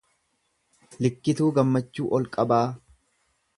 [1.07, 2.65] Likkituu Gammachuu Olqabaa